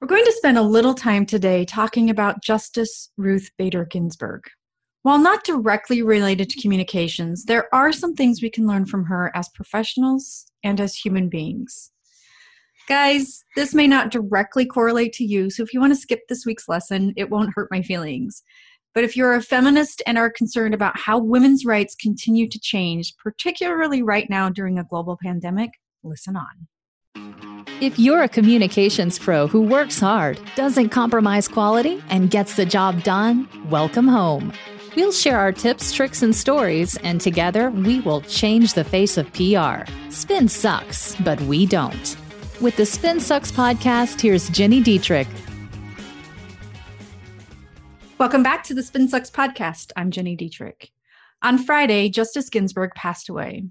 We're 0.00 0.06
going 0.06 0.24
to 0.24 0.32
spend 0.32 0.56
a 0.56 0.62
little 0.62 0.94
time 0.94 1.26
today 1.26 1.64
talking 1.64 2.08
about 2.08 2.40
Justice 2.40 3.10
Ruth 3.16 3.50
Bader 3.58 3.84
Ginsburg. 3.84 4.44
While 5.02 5.18
not 5.18 5.42
directly 5.42 6.02
related 6.02 6.48
to 6.50 6.60
communications, 6.60 7.46
there 7.46 7.66
are 7.74 7.90
some 7.90 8.14
things 8.14 8.40
we 8.40 8.48
can 8.48 8.68
learn 8.68 8.86
from 8.86 9.04
her 9.06 9.32
as 9.34 9.48
professionals 9.48 10.52
and 10.62 10.80
as 10.80 10.94
human 10.94 11.28
beings. 11.28 11.90
Guys, 12.88 13.44
this 13.56 13.74
may 13.74 13.88
not 13.88 14.12
directly 14.12 14.64
correlate 14.64 15.12
to 15.14 15.24
you, 15.24 15.50
so 15.50 15.64
if 15.64 15.74
you 15.74 15.80
want 15.80 15.92
to 15.92 16.00
skip 16.00 16.20
this 16.28 16.46
week's 16.46 16.68
lesson, 16.68 17.12
it 17.16 17.28
won't 17.28 17.52
hurt 17.56 17.68
my 17.72 17.82
feelings. 17.82 18.44
But 18.94 19.02
if 19.02 19.16
you're 19.16 19.34
a 19.34 19.42
feminist 19.42 20.00
and 20.06 20.16
are 20.16 20.30
concerned 20.30 20.74
about 20.74 20.96
how 20.96 21.18
women's 21.18 21.64
rights 21.64 21.96
continue 21.96 22.48
to 22.48 22.60
change, 22.60 23.16
particularly 23.16 24.02
right 24.02 24.30
now 24.30 24.48
during 24.48 24.78
a 24.78 24.84
global 24.84 25.18
pandemic, 25.20 25.70
listen 26.04 26.36
on. 26.36 27.47
If 27.80 27.96
you're 27.96 28.22
a 28.22 28.28
communications 28.28 29.20
pro 29.20 29.46
who 29.46 29.62
works 29.62 30.00
hard, 30.00 30.40
doesn't 30.56 30.88
compromise 30.88 31.46
quality, 31.46 32.02
and 32.10 32.28
gets 32.28 32.56
the 32.56 32.66
job 32.66 33.04
done, 33.04 33.48
welcome 33.70 34.08
home. 34.08 34.52
We'll 34.96 35.12
share 35.12 35.38
our 35.38 35.52
tips, 35.52 35.92
tricks, 35.92 36.20
and 36.22 36.34
stories, 36.34 36.96
and 37.04 37.20
together 37.20 37.70
we 37.70 38.00
will 38.00 38.22
change 38.22 38.74
the 38.74 38.82
face 38.82 39.16
of 39.16 39.32
PR. 39.32 39.88
Spin 40.10 40.48
sucks, 40.48 41.14
but 41.20 41.40
we 41.42 41.66
don't. 41.66 42.16
With 42.60 42.74
the 42.76 42.84
Spin 42.84 43.20
Sucks 43.20 43.52
podcast, 43.52 44.20
here's 44.20 44.50
Gini 44.50 44.82
Dietrich. 44.82 45.28
Welcome 48.18 48.42
back 48.42 48.64
to 48.64 48.74
the 48.74 48.82
Spin 48.82 49.06
Sucks 49.06 49.30
podcast. 49.30 49.92
I'm 49.94 50.10
Gini 50.10 50.36
Dietrich. 50.36 50.90
On 51.42 51.58
Friday, 51.58 52.08
Justice 52.08 52.48
Ginsburg 52.48 52.90
passed 52.96 53.28
away. 53.28 53.66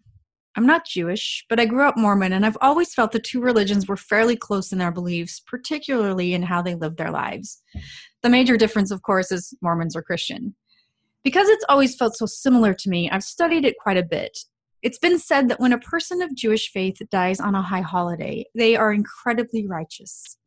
I'm 0.57 0.66
not 0.66 0.88
Jewish, 0.88 1.45
but 1.49 1.59
I 1.59 1.66
grew 1.66 1.88
up 1.88 1.95
Mormon 1.95 2.34
and 2.34 2.43
I've 2.43 2.57
always 2.61 2.91
felt 2.91 3.11
the 3.11 3.20
two 3.20 3.39
religions 3.39 3.88
were 3.88 3.95
fairly 3.95 4.35
close 4.35 4.71
in 4.71 4.80
their 4.80 4.91
beliefs, 4.91 5.39
particularly 5.39 6.33
in 6.33 6.41
how 6.41 6.63
they 6.63 6.73
lived 6.73 6.97
their 6.97 7.11
lives. 7.11 7.61
The 8.23 8.30
major 8.30 8.57
difference, 8.57 8.89
of 8.89 9.03
course, 9.03 9.31
is 9.31 9.53
Mormons 9.61 9.95
are 9.95 10.02
Christian. 10.02 10.55
Because 11.23 11.47
it's 11.47 11.66
always 11.69 11.95
felt 11.95 12.17
so 12.17 12.25
similar 12.25 12.73
to 12.73 12.89
me, 12.89 13.08
I've 13.09 13.23
studied 13.23 13.66
it 13.66 13.75
quite 13.80 13.97
a 13.97 14.03
bit. 14.03 14.36
It's 14.81 14.97
been 14.97 15.19
said 15.19 15.47
that 15.49 15.59
when 15.59 15.73
a 15.73 15.80
person 15.80 16.23
of 16.23 16.36
Jewish 16.36 16.71
faith 16.71 16.97
dies 17.11 17.39
on 17.39 17.53
a 17.53 17.61
high 17.61 17.81
holiday, 17.81 18.45
they 18.55 18.75
are 18.75 18.92
incredibly 18.92 19.67
righteous. 19.67 20.38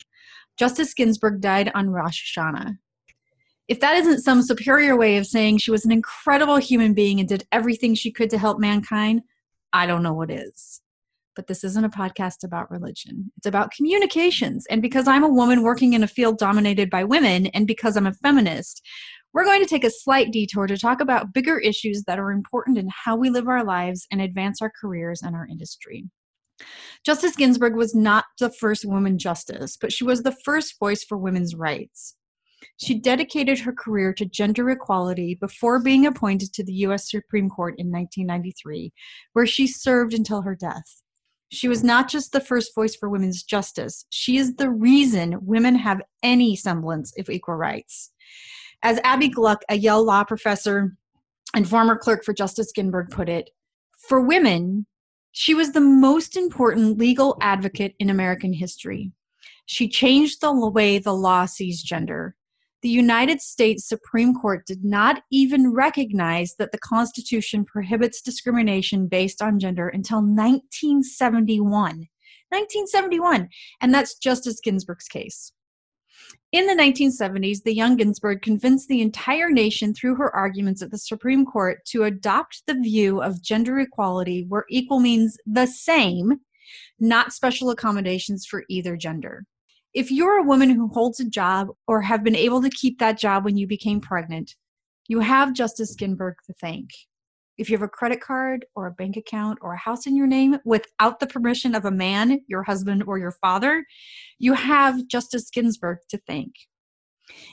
Justice 0.57 0.93
Ginsburg 0.93 1.41
died 1.41 1.71
on 1.75 1.91
Rosh 1.91 2.37
Hashanah. 2.37 2.79
If 3.69 3.79
that 3.79 3.97
isn't 3.99 4.23
some 4.23 4.43
superior 4.43 4.97
way 4.97 5.17
of 5.19 5.27
saying 5.27 5.59
she 5.59 5.71
was 5.71 5.85
an 5.85 5.93
incredible 5.93 6.57
human 6.57 6.95
being 6.95 7.21
and 7.21 7.29
did 7.29 7.47
everything 7.53 7.95
she 7.95 8.11
could 8.11 8.31
to 8.31 8.39
help 8.39 8.59
mankind, 8.59 9.23
I 9.73 9.87
don't 9.87 10.03
know 10.03 10.15
what 10.15 10.31
is. 10.31 10.81
But 11.37 11.47
this 11.47 11.63
isn't 11.65 11.85
a 11.85 11.89
podcast 11.89 12.45
about 12.45 12.71
religion. 12.71 13.33
It's 13.37 13.47
about 13.47 13.71
communications. 13.71 14.67
And 14.69 14.83
because 14.83 15.07
I'm 15.07 15.25
a 15.25 15.29
woman 15.29 15.63
working 15.63 15.93
in 15.93 16.03
a 16.03 16.09
field 16.09 16.39
dominated 16.39 16.91
by 16.91 17.05
women, 17.05 17.47
and 17.49 17.67
because 17.67 17.97
I'm 17.97 18.07
a 18.07 18.13
feminist, 18.13 18.83
we're 19.33 19.45
going 19.45 19.63
to 19.63 19.69
take 19.69 19.85
a 19.85 19.91
slight 19.91 20.33
detour 20.33 20.67
to 20.67 20.77
talk 20.77 21.01
about 21.01 21.33
bigger 21.33 21.59
issues 21.59 22.03
that 22.07 22.19
are 22.19 22.33
important 22.33 22.79
in 22.79 22.89
how 22.93 23.17
we 23.17 23.31
live 23.31 23.47
our 23.47 23.65
lives 23.65 24.07
and 24.11 24.21
advance 24.21 24.61
our 24.61 24.73
careers 24.81 25.23
and 25.23 25.37
our 25.37 25.47
industry. 25.47 26.09
Justice 27.07 27.37
Ginsburg 27.37 27.77
was 27.77 27.95
not 27.95 28.25
the 28.39 28.51
first 28.51 28.85
woman 28.85 29.19
justice, 29.19 29.77
but 29.81 29.93
she 29.93 30.05
was 30.05 30.23
the 30.23 30.37
first 30.45 30.79
voice 30.79 31.05
for 31.05 31.17
women's 31.17 31.55
rights. 31.55 32.17
She 32.77 32.95
dedicated 32.95 33.61
her 33.61 33.73
career 33.73 34.13
to 34.15 34.25
gender 34.25 34.69
equality 34.71 35.35
before 35.35 35.83
being 35.83 36.07
appointed 36.07 36.53
to 36.55 36.65
the 36.65 36.73
U.S. 36.73 37.11
Supreme 37.11 37.49
Court 37.49 37.75
in 37.79 37.91
1993, 37.91 38.93
where 39.33 39.47
she 39.47 39.67
served 39.67 40.15
until 40.15 40.43
her 40.43 40.55
death. 40.55 41.03
She 41.51 41.69
was 41.69 41.83
not 41.83 42.09
just 42.09 42.33
the 42.33 42.41
first 42.41 42.75
voice 42.75 42.95
for 42.95 43.09
women's 43.09 43.43
justice, 43.43 44.07
she 44.09 44.37
is 44.37 44.55
the 44.55 44.71
reason 44.71 45.39
women 45.45 45.75
have 45.75 46.01
any 46.23 46.55
semblance 46.55 47.13
of 47.19 47.29
equal 47.29 47.57
rights. 47.57 48.13
As 48.83 49.01
Abby 49.05 49.29
Gluck, 49.29 49.63
a 49.69 49.77
Yale 49.77 50.05
law 50.05 50.25
professor 50.25 50.97
and 51.55 51.69
former 51.69 51.97
clerk 51.97 52.25
for 52.25 52.33
Justice 52.33 52.73
Ginsburg, 52.73 53.11
put 53.11 53.29
it, 53.29 53.51
for 54.09 54.21
women, 54.21 54.87
she 55.33 55.55
was 55.55 55.73
the 55.73 55.81
most 55.81 56.37
important 56.37 56.99
legal 56.99 57.37
advocate 57.41 57.95
in 57.99 58.11
American 58.11 58.53
history. 58.53 59.13
She 59.67 59.89
changed 59.89 60.41
the 60.41 60.53
way 60.53 60.99
the 60.99 61.15
law 61.15 61.47
sees 61.47 61.83
gender 61.83 62.37
the 62.83 62.89
United 62.89 63.41
States 63.41 63.87
Supreme 63.87 64.35
Court 64.35 64.65
did 64.67 64.85
not 64.85 65.23
even 65.31 65.73
recognize 65.73 66.55
that 66.59 66.73
the 66.73 66.79
Constitution 66.79 67.65
prohibits 67.65 68.23
discrimination 68.23 69.07
based 69.07 69.43
on 69.43 69.59
gender 69.59 69.89
until 69.89 70.19
1971. 70.19 72.09
1971. 72.49 73.49
And 73.81 73.95
that's 73.95 74.17
Justice 74.17 74.61
Ginsburg's 74.61 75.09
case. 75.09 75.53
In 76.53 76.67
the 76.67 76.75
1970s, 76.75 77.63
the 77.63 77.75
young 77.75 77.97
Ginsburg 77.97 78.43
convinced 78.43 78.89
the 78.89 79.01
entire 79.01 79.51
nation 79.51 79.95
through 79.95 80.17
her 80.17 80.35
arguments 80.35 80.83
at 80.83 80.91
the 80.91 80.99
Supreme 80.99 81.45
Court 81.45 81.85
to 81.87 82.05
adopt 82.05 82.63
the 82.67 82.75
view 82.75 83.23
of 83.23 83.43
gender 83.43 83.79
equality 83.79 84.47
where 84.49 84.65
equal 84.69 84.99
means 84.99 85.37
the 85.47 85.67
same, 85.67 86.41
not 86.99 87.33
special 87.33 87.71
accommodations 87.71 88.47
for 88.47 88.65
either 88.69 88.97
gender 88.97 89.45
if 89.93 90.11
you're 90.11 90.39
a 90.39 90.45
woman 90.45 90.71
who 90.71 90.89
holds 90.89 91.21
a 91.21 91.29
job 91.29 91.69
or 91.87 92.01
have 92.03 92.23
been 92.23 92.37
able 92.37 92.63
to 92.63 92.71
keep 92.71 92.99
that 92.99 93.19
job 93.19 93.45
when 93.45 93.57
you 93.57 93.67
became 93.67 94.01
pregnant, 94.01 94.55
you 95.09 95.21
have 95.21 95.53
Justice 95.53 95.95
Ginsburg 95.95 96.37
to 96.47 96.53
thank. 96.61 96.91
If 97.59 97.69
you 97.69 97.77
have 97.77 97.83
a 97.83 97.89
credit 97.89 98.21
card 98.21 98.65
or 98.75 98.87
a 98.87 98.93
bank 98.93 99.17
account 99.17 99.59
or 99.61 99.75
a 99.75 99.79
house 99.79 100.07
in 100.07 100.17
your 100.17 100.29
name 100.29 100.59
without 100.65 101.21
the 101.21 101.27
permission 101.27 101.75
of 101.75 101.85
a 101.85 101.91
man, 101.91 102.41
your 102.47 102.63
husband, 102.63 103.03
or 103.07 103.19
your 103.19 103.33
father, 103.33 103.85
you 104.39 104.55
have 104.55 105.09
Justice 105.09 105.51
Ginsburg 105.51 105.99
to 106.09 106.19
thank. 106.27 106.55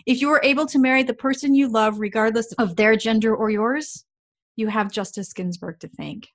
If 0.05 0.21
you 0.21 0.29
are 0.29 0.41
able 0.43 0.65
to 0.67 0.79
marry 0.79 1.03
the 1.03 1.13
person 1.13 1.55
you 1.55 1.67
love 1.67 1.99
regardless 1.99 2.53
of 2.53 2.75
their 2.75 2.95
gender 2.95 3.35
or 3.35 3.49
yours, 3.49 4.05
you 4.55 4.67
have 4.67 4.91
Justice 4.91 5.33
Ginsburg 5.33 5.79
to 5.79 5.89
thank. 5.89 6.27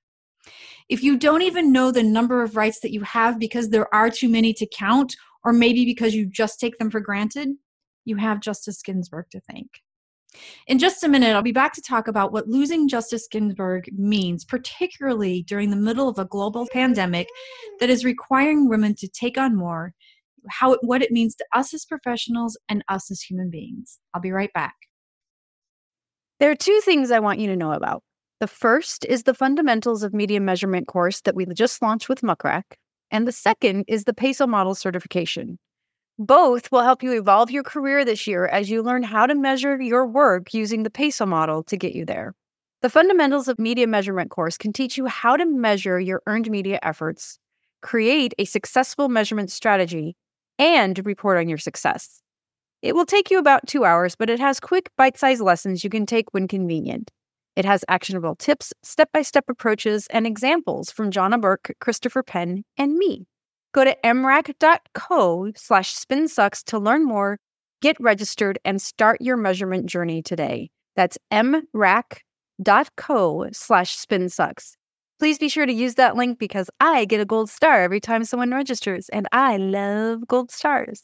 If 0.89 1.01
you 1.01 1.17
don't 1.17 1.41
even 1.41 1.71
know 1.71 1.91
the 1.91 2.03
number 2.03 2.43
of 2.43 2.55
rights 2.55 2.81
that 2.81 2.91
you 2.91 3.01
have 3.01 3.39
because 3.39 3.69
there 3.69 3.93
are 3.95 4.09
too 4.09 4.29
many 4.29 4.53
to 4.53 4.67
count 4.67 5.15
or 5.43 5.53
maybe 5.53 5.85
because 5.85 6.13
you 6.15 6.25
just 6.25 6.59
take 6.59 6.77
them 6.77 6.89
for 6.89 6.99
granted, 6.99 7.49
you 8.05 8.15
have 8.17 8.39
Justice 8.39 8.81
Ginsburg 8.81 9.25
to 9.31 9.41
thank. 9.51 9.69
In 10.67 10.79
just 10.79 11.03
a 11.03 11.07
minute, 11.07 11.35
I'll 11.35 11.43
be 11.43 11.51
back 11.51 11.73
to 11.73 11.81
talk 11.81 12.07
about 12.07 12.31
what 12.31 12.47
losing 12.47 12.87
Justice 12.87 13.27
Ginsburg 13.29 13.89
means, 13.93 14.43
particularly 14.43 15.43
during 15.43 15.69
the 15.69 15.75
middle 15.75 16.09
of 16.09 16.17
a 16.17 16.25
global 16.25 16.67
pandemic 16.71 17.27
that 17.79 17.89
is 17.89 18.03
requiring 18.03 18.67
women 18.67 18.95
to 18.95 19.07
take 19.07 19.37
on 19.37 19.55
more, 19.55 19.93
how 20.49 20.77
what 20.81 21.03
it 21.03 21.11
means 21.11 21.35
to 21.35 21.45
us 21.53 21.73
as 21.73 21.85
professionals 21.85 22.57
and 22.67 22.83
us 22.89 23.11
as 23.11 23.21
human 23.21 23.49
beings. 23.49 23.99
I'll 24.13 24.21
be 24.21 24.31
right 24.31 24.51
back. 24.53 24.73
There 26.39 26.51
are 26.51 26.55
two 26.55 26.81
things 26.83 27.11
I 27.11 27.19
want 27.19 27.39
you 27.39 27.47
to 27.47 27.55
know 27.55 27.71
about. 27.71 28.03
The 28.39 28.47
first 28.47 29.05
is 29.05 29.23
the 29.23 29.33
Fundamentals 29.33 30.03
of 30.03 30.13
Media 30.13 30.41
Measurement 30.41 30.87
course 30.87 31.21
that 31.21 31.35
we 31.35 31.45
just 31.45 31.81
launched 31.81 32.09
with 32.09 32.23
Muck 32.23 32.43
Rack 32.43 32.77
and 33.13 33.27
the 33.27 33.31
second 33.31 33.85
is 33.87 34.03
the 34.03 34.13
PESO 34.13 34.49
model 34.49 34.73
certification. 34.73 35.59
Both 36.17 36.71
will 36.71 36.81
help 36.81 37.03
you 37.03 37.13
evolve 37.13 37.51
your 37.51 37.63
career 37.63 38.03
this 38.03 38.27
year 38.27 38.47
as 38.47 38.69
you 38.69 38.81
learn 38.81 39.03
how 39.03 39.27
to 39.27 39.35
measure 39.35 39.79
your 39.81 40.05
work 40.05 40.53
using 40.53 40.81
the 40.81 40.89
PESO 40.89 41.27
model 41.27 41.63
to 41.63 41.77
get 41.77 41.93
you 41.93 42.05
there. 42.05 42.33
The 42.81 42.89
Fundamentals 42.89 43.47
of 43.47 43.59
Media 43.59 43.87
Measurement 43.87 44.31
course 44.31 44.57
can 44.57 44.73
teach 44.73 44.97
you 44.97 45.05
how 45.05 45.37
to 45.37 45.45
measure 45.45 45.99
your 45.99 46.21
earned 46.27 46.49
media 46.49 46.79
efforts, 46.81 47.39
create 47.81 48.33
a 48.37 48.45
successful 48.45 49.09
measurement 49.09 49.51
strategy, 49.51 50.15
and 50.59 50.99
report 51.05 51.37
on 51.37 51.47
your 51.47 51.57
success. 51.59 52.21
It 52.81 52.95
will 52.95 53.05
take 53.05 53.31
you 53.31 53.37
about 53.37 53.67
two 53.67 53.85
hours, 53.85 54.15
but 54.15 54.29
it 54.29 54.39
has 54.39 54.59
quick, 54.59 54.89
bite 54.97 55.17
sized 55.17 55.41
lessons 55.41 55.83
you 55.83 55.89
can 55.89 56.05
take 56.05 56.33
when 56.33 56.47
convenient. 56.47 57.11
It 57.55 57.65
has 57.65 57.85
actionable 57.87 58.35
tips, 58.35 58.73
step 58.81 59.09
by 59.13 59.21
step 59.21 59.45
approaches, 59.47 60.07
and 60.09 60.25
examples 60.25 60.89
from 60.89 61.11
Johna 61.11 61.37
Burke, 61.37 61.75
Christopher 61.79 62.23
Penn, 62.23 62.63
and 62.77 62.95
me. 62.95 63.27
Go 63.73 63.83
to 63.83 63.95
mrac.co 64.03 65.51
slash 65.55 65.95
spinsucks 65.95 66.63
to 66.65 66.79
learn 66.79 67.05
more, 67.05 67.39
get 67.81 67.95
registered, 67.99 68.59
and 68.65 68.81
start 68.81 69.21
your 69.21 69.37
measurement 69.37 69.85
journey 69.85 70.21
today. 70.21 70.69
That's 70.95 71.17
mrac.co 71.31 72.21
slash 73.51 73.97
spinsucks. 73.97 74.73
Please 75.19 75.37
be 75.37 75.49
sure 75.49 75.65
to 75.65 75.73
use 75.73 75.95
that 75.95 76.15
link 76.15 76.39
because 76.39 76.69
I 76.79 77.05
get 77.05 77.21
a 77.21 77.25
gold 77.25 77.49
star 77.49 77.81
every 77.81 77.99
time 77.99 78.23
someone 78.25 78.51
registers, 78.51 79.09
and 79.09 79.27
I 79.31 79.57
love 79.57 80.27
gold 80.27 80.51
stars. 80.51 81.03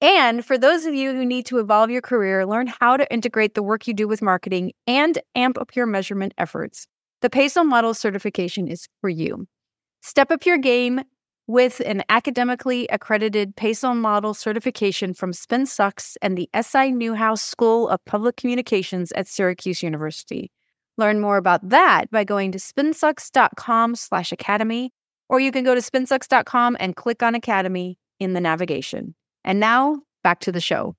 And 0.00 0.44
for 0.44 0.58
those 0.58 0.84
of 0.84 0.94
you 0.94 1.12
who 1.12 1.24
need 1.24 1.46
to 1.46 1.58
evolve 1.58 1.90
your 1.90 2.02
career, 2.02 2.44
learn 2.44 2.66
how 2.66 2.96
to 2.96 3.10
integrate 3.12 3.54
the 3.54 3.62
work 3.62 3.86
you 3.86 3.94
do 3.94 4.06
with 4.06 4.22
marketing 4.22 4.72
and 4.86 5.18
amp 5.34 5.58
up 5.58 5.74
your 5.74 5.86
measurement 5.86 6.34
efforts. 6.36 6.86
The 7.22 7.30
PESO 7.30 7.64
Model 7.64 7.94
certification 7.94 8.68
is 8.68 8.86
for 9.00 9.08
you. 9.08 9.46
Step 10.02 10.30
up 10.30 10.44
your 10.44 10.58
game 10.58 11.00
with 11.46 11.80
an 11.86 12.02
academically 12.08 12.86
accredited 12.88 13.56
PESO 13.56 13.96
Model 13.96 14.34
certification 14.34 15.14
from 15.14 15.32
SpinSucks 15.32 16.16
and 16.22 16.36
the 16.36 16.48
SI 16.60 16.92
Newhouse 16.92 17.42
School 17.42 17.88
of 17.88 18.04
Public 18.04 18.36
Communications 18.36 19.12
at 19.12 19.26
Syracuse 19.26 19.82
University. 19.82 20.50
Learn 20.96 21.20
more 21.20 21.36
about 21.36 21.68
that 21.68 22.10
by 22.10 22.24
going 22.24 22.50
to 22.52 22.58
spinsucks.com/academy, 22.58 24.92
or 25.28 25.40
you 25.40 25.52
can 25.52 25.64
go 25.64 25.74
to 25.74 25.80
spinsucks.com 25.80 26.76
and 26.78 26.96
click 26.96 27.22
on 27.22 27.34
Academy 27.34 27.98
in 28.20 28.34
the 28.34 28.40
navigation. 28.40 29.14
And 29.44 29.60
now, 29.60 30.00
back 30.22 30.40
to 30.40 30.52
the 30.52 30.60
show. 30.60 30.96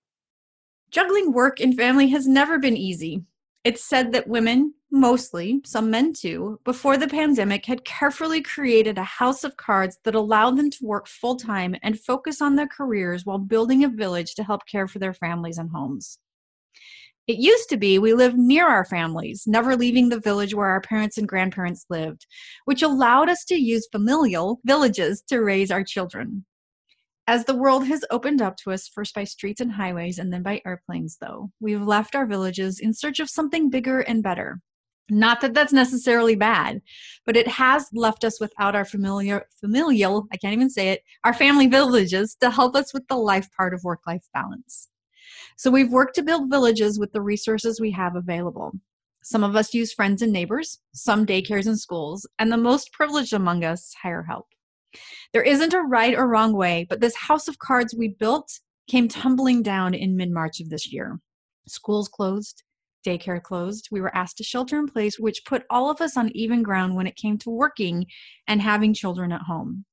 Juggling 0.92 1.34
work 1.34 1.60
and 1.60 1.76
family 1.76 2.08
has 2.10 2.28
never 2.28 2.60
been 2.60 2.78
easy. 2.78 3.24
It's 3.64 3.84
said 3.84 4.12
that 4.12 4.28
women, 4.28 4.76
mostly, 4.92 5.62
some 5.66 5.90
men 5.90 6.14
too, 6.14 6.60
before 6.64 6.98
the 6.98 7.08
pandemic 7.08 7.66
had 7.66 7.84
carefully 7.84 8.42
created 8.42 8.98
a 8.98 9.04
house 9.04 9.44
of 9.44 9.58
cards 9.58 9.98
that 10.04 10.14
allowed 10.14 10.58
them 10.58 10.70
to 10.70 10.86
work 10.86 11.08
full 11.08 11.36
time 11.36 11.76
and 11.82 12.00
focus 12.00 12.42
on 12.42 12.56
their 12.56 12.68
careers 12.68 13.26
while 13.26 13.40
building 13.40 13.84
a 13.84 13.90
village 13.90 14.36
to 14.36 14.44
help 14.44 14.68
care 14.68 14.88
for 14.88 15.00
their 15.00 15.14
families 15.14 15.58
and 15.58 15.72
homes. 15.72 16.20
It 17.28 17.40
used 17.40 17.70
to 17.70 17.78
be 17.78 17.98
we 17.98 18.14
lived 18.14 18.38
near 18.38 18.68
our 18.68 18.86
families, 18.86 19.46
never 19.48 19.76
leaving 19.76 20.10
the 20.10 20.20
village 20.20 20.54
where 20.54 20.68
our 20.68 20.82
parents 20.82 21.18
and 21.18 21.28
grandparents 21.28 21.88
lived, 21.90 22.28
which 22.66 22.84
allowed 22.84 23.30
us 23.30 23.44
to 23.46 23.56
use 23.56 23.88
familial 23.92 24.60
villages 24.64 25.24
to 25.30 25.40
raise 25.40 25.72
our 25.72 25.84
children. 25.84 26.46
As 27.28 27.46
the 27.46 27.56
world 27.56 27.88
has 27.88 28.06
opened 28.12 28.40
up 28.40 28.56
to 28.58 28.72
us, 28.72 28.88
first 28.88 29.16
by 29.16 29.24
streets 29.24 29.60
and 29.60 29.72
highways 29.72 30.20
and 30.20 30.32
then 30.32 30.44
by 30.44 30.62
airplanes, 30.64 31.18
though, 31.20 31.50
we've 31.60 31.82
left 31.82 32.16
our 32.16 32.28
villages 32.28 32.80
in 32.80 32.94
search 32.94 33.20
of 33.20 33.32
something 33.32 33.72
bigger 33.72 34.02
and 34.02 34.22
better. 34.22 34.62
Not 35.10 35.42
that 35.42 35.56
that's 35.56 35.74
necessarily 35.74 36.36
bad, 36.36 36.82
but 37.26 37.36
it 37.36 37.48
has 37.48 37.90
left 37.94 38.24
us 38.24 38.40
without 38.40 38.76
our 38.76 38.86
familiar, 38.86 39.48
familial, 39.60 40.28
I 40.32 40.38
can't 40.38 40.54
even 40.54 40.70
say 40.70 40.90
it, 40.90 41.02
our 41.24 41.34
family 41.34 41.66
villages 41.66 42.36
to 42.42 42.52
help 42.52 42.76
us 42.76 42.94
with 42.94 43.08
the 43.08 43.18
life 43.18 43.48
part 43.58 43.74
of 43.74 43.84
work 43.84 44.02
life 44.06 44.28
balance. 44.32 44.90
So 45.58 45.72
we've 45.72 45.92
worked 45.92 46.16
to 46.16 46.24
build 46.24 46.52
villages 46.52 47.00
with 47.00 47.12
the 47.12 47.22
resources 47.22 47.82
we 47.82 47.92
have 47.92 48.16
available. 48.16 48.72
Some 49.24 49.44
of 49.44 49.56
us 49.56 49.74
use 49.74 49.94
friends 49.94 50.22
and 50.22 50.32
neighbors, 50.32 50.80
some 50.94 51.26
daycares 51.26 51.66
and 51.66 51.80
schools, 51.80 52.28
and 52.38 52.52
the 52.52 52.58
most 52.58 52.92
privileged 52.94 53.34
among 53.34 53.64
us 53.64 53.96
hire 54.04 54.24
help. 54.24 54.48
There 55.34 55.44
isn't 55.44 55.74
a 55.74 55.82
right 55.82 56.16
or 56.16 56.28
wrong 56.28 56.54
way, 56.54 56.86
but 56.90 57.02
this 57.02 57.16
house 57.16 57.48
of 57.48 57.60
cards 57.60 57.96
we 57.96 58.10
built 58.10 58.60
came 58.90 59.08
tumbling 59.08 59.64
down 59.64 59.94
in 59.94 60.18
mid 60.18 60.32
March 60.32 60.60
of 60.60 60.70
this 60.70 60.92
year. 60.92 61.20
Schools 61.68 62.08
closed, 62.08 62.64
daycare 63.06 63.42
closed. 63.42 63.90
We 63.92 64.02
were 64.02 64.16
asked 64.16 64.38
to 64.38 64.44
shelter 64.44 64.80
in 64.80 64.88
place, 64.88 65.20
which 65.20 65.46
put 65.46 65.64
all 65.70 65.90
of 65.90 66.02
us 66.02 66.18
on 66.18 66.30
even 66.36 66.64
ground 66.64 66.96
when 66.96 67.08
it 67.08 67.16
came 67.16 67.38
to 67.40 67.50
working 67.50 68.06
and 68.48 68.62
having 68.62 68.94
children 68.94 69.32
at 69.32 69.44
home. 69.44 69.86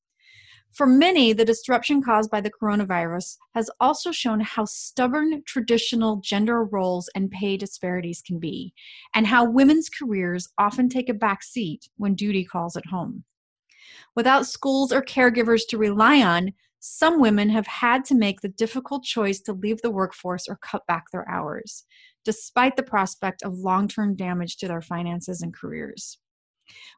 For 0.72 0.86
many, 0.86 1.34
the 1.34 1.44
disruption 1.44 2.02
caused 2.02 2.30
by 2.30 2.40
the 2.40 2.50
coronavirus 2.50 3.36
has 3.54 3.68
also 3.78 4.10
shown 4.10 4.40
how 4.40 4.64
stubborn 4.64 5.42
traditional 5.46 6.16
gender 6.16 6.64
roles 6.64 7.10
and 7.14 7.30
pay 7.30 7.58
disparities 7.58 8.22
can 8.26 8.38
be, 8.38 8.72
and 9.14 9.26
how 9.26 9.44
women's 9.44 9.90
careers 9.90 10.48
often 10.56 10.88
take 10.88 11.10
a 11.10 11.14
back 11.14 11.42
seat 11.42 11.90
when 11.98 12.14
duty 12.14 12.42
calls 12.42 12.74
at 12.74 12.86
home. 12.86 13.24
Without 14.14 14.46
schools 14.46 14.92
or 14.92 15.02
caregivers 15.02 15.62
to 15.68 15.78
rely 15.78 16.22
on, 16.22 16.52
some 16.80 17.20
women 17.20 17.48
have 17.50 17.66
had 17.66 18.04
to 18.06 18.14
make 18.14 18.40
the 18.40 18.48
difficult 18.48 19.04
choice 19.04 19.40
to 19.40 19.52
leave 19.52 19.80
the 19.82 19.90
workforce 19.90 20.48
or 20.48 20.56
cut 20.56 20.86
back 20.86 21.04
their 21.12 21.28
hours, 21.28 21.84
despite 22.24 22.76
the 22.76 22.82
prospect 22.82 23.42
of 23.42 23.54
long 23.54 23.86
term 23.86 24.16
damage 24.16 24.56
to 24.56 24.68
their 24.68 24.82
finances 24.82 25.42
and 25.42 25.54
careers. 25.54 26.18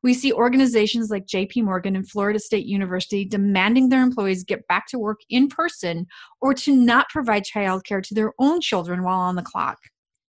We 0.02 0.14
see 0.14 0.32
organizations 0.32 1.10
like 1.10 1.26
JP 1.26 1.64
Morgan 1.64 1.96
and 1.96 2.08
Florida 2.08 2.38
State 2.38 2.66
University 2.66 3.24
demanding 3.24 3.88
their 3.88 4.02
employees 4.02 4.44
get 4.44 4.66
back 4.68 4.86
to 4.88 4.98
work 4.98 5.20
in 5.28 5.48
person 5.48 6.06
or 6.40 6.54
to 6.54 6.74
not 6.74 7.08
provide 7.08 7.44
childcare 7.44 8.02
to 8.02 8.14
their 8.14 8.32
own 8.38 8.60
children 8.60 9.02
while 9.02 9.20
on 9.20 9.36
the 9.36 9.42
clock. 9.42 9.78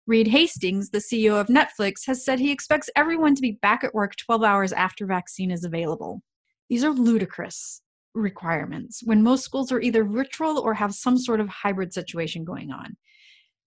Reed 0.07 0.29
Hastings, 0.29 0.91
the 0.91 0.99
CEO 0.99 1.41
of 1.41 1.47
Netflix, 1.47 2.07
has 2.07 2.25
said 2.25 2.39
he 2.39 2.51
expects 2.51 2.91
everyone 2.97 3.35
to 3.35 3.43
be 3.43 3.59
back 3.63 3.85
at 3.85 3.95
work 3.95 4.17
12 4.17 4.43
hours 4.43 4.73
after 4.73 5.07
vaccine 5.07 5.51
is 5.51 5.65
available. 5.65 6.23
These 6.73 6.85
are 6.85 6.91
ludicrous 6.91 7.83
requirements 8.15 9.03
when 9.05 9.23
most 9.23 9.45
schools 9.45 9.71
are 9.73 9.81
either 9.83 10.05
virtual 10.05 10.59
or 10.59 10.73
have 10.73 10.95
some 10.95 11.19
sort 11.19 11.39
of 11.39 11.47
hybrid 11.51 11.93
situation 11.93 12.47
going 12.47 12.71
on 12.73 12.97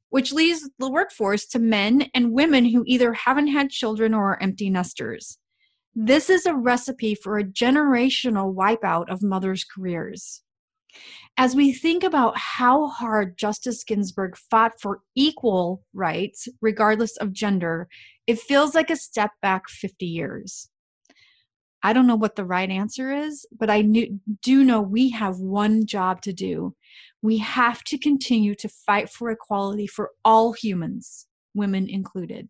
which 0.10 0.34
leaves 0.34 0.68
the 0.80 0.90
workforce 0.90 1.46
to 1.46 1.60
men 1.60 2.10
and 2.16 2.31
women 2.31 2.66
who 2.66 2.84
either 2.88 3.13
haven't 3.13 3.50
had 3.50 3.69
children 3.69 4.16
or 4.16 4.31
are 4.31 4.42
empty 4.42 4.72
nesters. 4.72 5.38
This 5.94 6.31
is 6.31 6.48
a 6.48 6.56
recipe 6.56 7.13
for 7.13 7.38
a 7.38 7.44
generational 7.44 8.56
wipeout 8.56 9.07
of 9.07 9.22
mothers' 9.22 9.63
careers. 9.66 10.42
As 11.38 11.56
we 11.56 11.74
think 11.74 12.04
about 12.04 12.36
how 12.40 12.88
hard 12.88 13.38
Justice 13.38 13.84
Ginsburg 13.84 14.36
fought 14.36 14.81
for 14.81 15.02
equal 15.13 15.84
rights, 15.94 16.48
regardless 16.60 17.18
of 17.18 17.34
gender, 17.34 17.88
it 18.25 18.40
feels 18.40 18.74
like 18.74 18.90
a 18.90 18.96
step 18.96 19.30
back 19.44 19.69
50 19.69 20.07
years. 20.07 20.72
I 21.85 21.93
don't 21.93 22.07
know 22.07 22.15
what 22.15 22.35
the 22.35 22.45
right 22.45 22.71
answer 22.71 23.11
is, 23.11 23.45
but 23.55 23.69
I 23.69 23.83
do 24.41 24.63
know 24.63 24.81
we 24.81 25.11
have 25.11 25.37
one 25.37 25.85
job 25.85 26.19
to 26.23 26.33
do. 26.33 26.75
We 27.21 27.37
have 27.37 27.83
to 27.83 27.99
continue 27.99 28.55
to 28.55 28.67
fight 28.67 29.07
for 29.07 29.29
equality 29.29 29.85
for 29.85 30.09
all 30.23 30.53
humans, 30.53 31.27
women 31.53 31.87
included. 31.87 32.49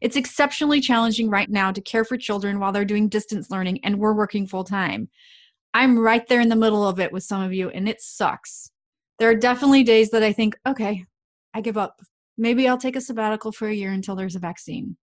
It's 0.00 0.16
exceptionally 0.16 0.80
challenging 0.80 1.28
right 1.28 1.50
now 1.50 1.72
to 1.72 1.82
care 1.82 2.06
for 2.06 2.16
children 2.16 2.58
while 2.58 2.72
they're 2.72 2.86
doing 2.86 3.10
distance 3.10 3.50
learning 3.50 3.80
and 3.84 3.98
we're 3.98 4.14
working 4.14 4.46
full 4.46 4.64
time. 4.64 5.10
I'm 5.74 5.98
right 5.98 6.26
there 6.26 6.40
in 6.40 6.48
the 6.48 6.56
middle 6.56 6.88
of 6.88 6.98
it 6.98 7.12
with 7.12 7.24
some 7.24 7.42
of 7.42 7.52
you, 7.52 7.68
and 7.68 7.86
it 7.86 8.00
sucks. 8.00 8.70
There 9.18 9.28
are 9.28 9.34
definitely 9.34 9.82
days 9.82 10.08
that 10.12 10.22
I 10.22 10.32
think, 10.32 10.56
okay, 10.66 11.04
I 11.52 11.60
give 11.60 11.76
up. 11.76 12.00
Maybe 12.38 12.66
I'll 12.66 12.78
take 12.78 12.96
a 12.96 13.02
sabbatical 13.02 13.52
for 13.52 13.68
a 13.68 13.74
year 13.74 13.90
until 13.90 14.16
there's 14.16 14.36
a 14.36 14.38
vaccine. 14.50 14.96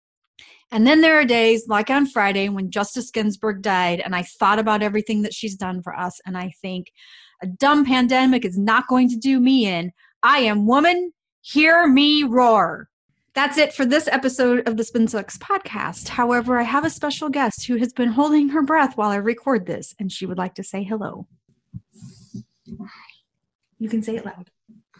And 0.71 0.85
then 0.85 1.01
there 1.01 1.19
are 1.19 1.25
days 1.25 1.67
like 1.67 1.89
on 1.89 2.05
Friday 2.05 2.47
when 2.49 2.69
Justice 2.69 3.09
Ginsburg 3.09 3.61
died, 3.61 4.01
and 4.01 4.15
I 4.15 4.23
thought 4.23 4.59
about 4.59 4.83
everything 4.83 5.23
that 5.23 5.33
she's 5.33 5.55
done 5.55 5.81
for 5.81 5.97
us, 5.97 6.19
and 6.25 6.37
I 6.37 6.51
think 6.61 6.91
a 7.41 7.47
dumb 7.47 7.85
pandemic 7.85 8.45
is 8.45 8.57
not 8.57 8.87
going 8.87 9.09
to 9.09 9.15
do 9.15 9.39
me 9.39 9.65
in. 9.65 9.91
I 10.21 10.39
am 10.39 10.67
woman, 10.67 11.13
hear 11.41 11.87
me 11.87 12.23
roar. 12.23 12.89
That's 13.33 13.57
it 13.57 13.73
for 13.73 13.85
this 13.85 14.07
episode 14.07 14.67
of 14.67 14.75
the 14.75 14.83
Spin 14.83 15.07
Sucks 15.07 15.37
podcast. 15.37 16.09
However, 16.09 16.59
I 16.59 16.63
have 16.63 16.83
a 16.83 16.89
special 16.89 17.29
guest 17.29 17.65
who 17.65 17.77
has 17.77 17.93
been 17.93 18.09
holding 18.09 18.49
her 18.49 18.61
breath 18.61 18.97
while 18.97 19.09
I 19.11 19.15
record 19.15 19.65
this, 19.65 19.95
and 19.99 20.11
she 20.11 20.25
would 20.25 20.37
like 20.37 20.55
to 20.55 20.63
say 20.63 20.83
hello. 20.83 21.27
You 23.79 23.87
can 23.87 24.03
say 24.03 24.17
it 24.17 24.25
loud. 24.25 24.49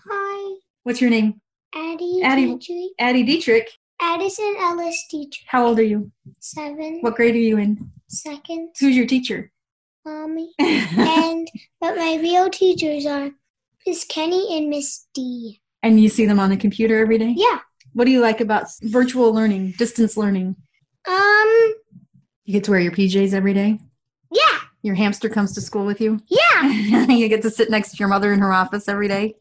Hi. 0.09 0.55
What's 0.83 1.01
your 1.01 1.09
name? 1.09 1.41
Addie, 1.75 2.21
Addie 2.23 2.55
Dietrich. 2.55 2.91
Addie 2.97 3.23
Dietrich. 3.23 3.69
Addison 4.01 4.55
Ellis 4.59 5.05
teacher. 5.09 5.41
How 5.47 5.65
old 5.67 5.79
are 5.79 5.83
you? 5.83 6.11
Seven. 6.39 6.99
What 7.01 7.15
grade 7.15 7.35
are 7.35 7.39
you 7.39 7.57
in? 7.57 7.91
Second. 8.07 8.69
Who's 8.79 8.95
your 8.95 9.05
teacher? 9.05 9.51
Mommy. 10.05 10.51
and 10.59 11.47
but 11.81 11.95
my 11.95 12.17
real 12.21 12.49
teachers 12.49 13.05
are 13.05 13.31
Miss 13.85 14.05
Kenny 14.05 14.57
and 14.57 14.69
Miss 14.69 15.05
D. 15.13 15.61
and 15.83 16.01
you 16.01 16.09
see 16.09 16.25
them 16.25 16.39
on 16.39 16.49
the 16.49 16.57
computer 16.57 16.99
every 16.99 17.17
day? 17.17 17.33
Yeah. 17.35 17.59
What 17.93 18.05
do 18.05 18.11
you 18.11 18.21
like 18.21 18.39
about 18.39 18.67
virtual 18.81 19.33
learning, 19.33 19.73
distance 19.77 20.15
learning? 20.15 20.55
Um. 21.07 21.73
You 22.45 22.53
get 22.53 22.63
to 22.65 22.71
wear 22.71 22.79
your 22.79 22.91
PJs 22.91 23.33
every 23.33 23.53
day? 23.53 23.79
Yeah. 24.31 24.59
Your 24.81 24.95
hamster 24.95 25.29
comes 25.29 25.53
to 25.53 25.61
school 25.61 25.85
with 25.85 25.99
you? 26.01 26.19
Yeah. 26.27 26.63
you 27.09 27.27
get 27.27 27.41
to 27.43 27.51
sit 27.51 27.69
next 27.69 27.91
to 27.91 27.97
your 27.97 28.07
mother 28.07 28.31
in 28.33 28.39
her 28.39 28.53
office 28.53 28.87
every 28.87 29.07
day? 29.07 29.35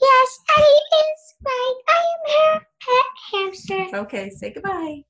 Yes. 0.00 0.38
Addie 0.56 0.64
is 0.64 1.34
right. 1.44 1.74
I 1.88 1.92
am 1.94 2.54
her 2.54 2.60
pet 2.60 2.71
hamster. 3.32 3.86
Okay, 3.94 4.30
say 4.30 4.52
goodbye. 4.52 5.02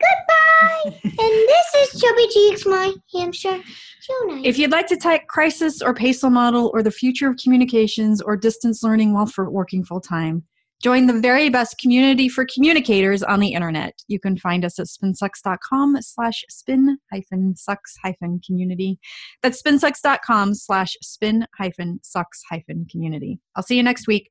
Goodbye. 0.00 1.00
and 1.04 1.14
this 1.14 1.92
is 1.92 2.00
Chubby 2.00 2.28
Cheeks, 2.28 2.66
my 2.66 2.94
hamster. 3.14 3.60
So 4.00 4.14
nice. 4.26 4.42
If 4.44 4.58
you'd 4.58 4.70
like 4.70 4.86
to 4.88 4.96
type 4.96 5.26
crisis 5.26 5.82
or 5.82 5.94
PESO 5.94 6.30
model 6.30 6.70
or 6.72 6.82
the 6.82 6.90
future 6.90 7.28
of 7.28 7.36
communications 7.36 8.20
or 8.22 8.36
distance 8.36 8.82
learning 8.82 9.12
while 9.12 9.26
for 9.26 9.50
working 9.50 9.84
full 9.84 10.00
time, 10.00 10.44
join 10.82 11.06
the 11.06 11.20
very 11.20 11.50
best 11.50 11.78
community 11.78 12.28
for 12.28 12.46
communicators 12.52 13.22
on 13.22 13.40
the 13.40 13.52
internet. 13.52 13.94
You 14.08 14.18
can 14.18 14.38
find 14.38 14.64
us 14.64 14.78
at 14.78 14.86
spinsucks.com 14.86 16.00
slash 16.00 16.44
spin 16.48 16.98
hyphen 17.12 17.54
sucks 17.56 17.96
hyphen 18.02 18.40
community. 18.44 18.98
That's 19.42 19.62
spinsucks.com 19.62 20.54
slash 20.54 20.96
spin 21.02 21.46
hyphen 21.58 22.00
sucks 22.02 22.42
hyphen 22.50 22.86
community. 22.90 23.38
I'll 23.54 23.62
see 23.62 23.76
you 23.76 23.82
next 23.82 24.06
week. 24.06 24.30